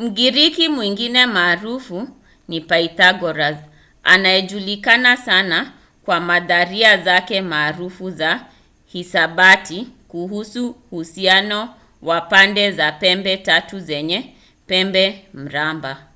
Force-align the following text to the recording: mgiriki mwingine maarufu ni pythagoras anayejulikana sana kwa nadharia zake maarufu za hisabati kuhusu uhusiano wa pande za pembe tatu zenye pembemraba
mgiriki 0.00 0.66
mwingine 0.68 1.26
maarufu 1.36 1.98
ni 2.48 2.60
pythagoras 2.60 3.58
anayejulikana 4.02 5.16
sana 5.16 5.58
kwa 6.04 6.20
nadharia 6.20 6.96
zake 7.04 7.40
maarufu 7.40 8.10
za 8.10 8.48
hisabati 8.86 9.86
kuhusu 10.08 10.70
uhusiano 10.70 11.74
wa 12.02 12.20
pande 12.20 12.72
za 12.72 12.92
pembe 12.92 13.36
tatu 13.36 13.80
zenye 13.80 14.34
pembemraba 14.66 16.06